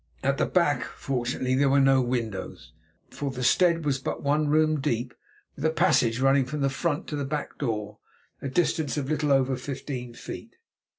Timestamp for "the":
0.39-0.47, 3.29-3.43, 6.61-6.71, 7.15-7.23